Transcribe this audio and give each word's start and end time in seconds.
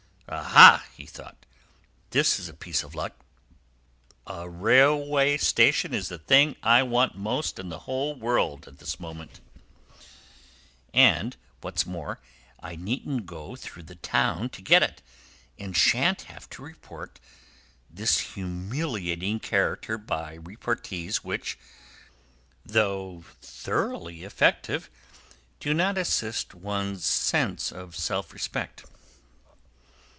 "Aha!" 0.33 0.87
he 0.95 1.05
thought, 1.05 1.45
"this 2.11 2.39
is 2.39 2.47
a 2.47 2.53
piece 2.53 2.83
of 2.83 2.95
luck! 2.95 3.11
A 4.25 4.49
railway 4.49 5.35
station 5.35 5.93
is 5.93 6.07
the 6.07 6.17
thing 6.19 6.55
I 6.63 6.83
want 6.83 7.17
most 7.17 7.59
in 7.59 7.67
the 7.67 7.79
whole 7.79 8.15
world 8.15 8.65
at 8.65 8.77
this 8.77 8.97
moment; 8.97 9.41
and 10.93 11.35
what's 11.59 11.85
more, 11.85 12.21
I 12.63 12.77
needn't 12.77 13.25
go 13.25 13.57
through 13.57 13.83
the 13.83 13.95
town 13.97 14.47
to 14.51 14.61
get 14.61 14.81
it, 14.81 15.01
and 15.59 15.75
shan't 15.75 16.21
have 16.21 16.49
to 16.51 16.65
support 16.69 17.19
this 17.89 18.19
humiliating 18.33 19.41
character 19.41 19.97
by 19.97 20.35
repartees 20.35 21.25
which, 21.25 21.59
though 22.65 23.25
thoroughly 23.41 24.23
effective, 24.23 24.89
do 25.59 25.73
not 25.73 25.97
assist 25.97 26.55
one's 26.55 27.03
sense 27.03 27.69
of 27.73 27.97
self 27.97 28.31
respect." 28.31 28.85